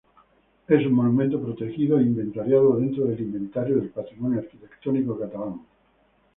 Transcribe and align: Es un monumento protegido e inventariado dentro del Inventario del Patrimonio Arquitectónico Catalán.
Es 0.67 0.83
un 0.83 0.93
monumento 0.93 1.39
protegido 1.39 1.99
e 1.99 2.01
inventariado 2.01 2.75
dentro 2.77 3.05
del 3.05 3.19
Inventario 3.19 3.75
del 3.75 3.89
Patrimonio 3.89 4.39
Arquitectónico 4.39 5.15
Catalán. 5.19 5.61